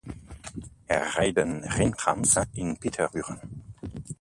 [0.87, 3.39] Er rijden geen trams in Pieterburen.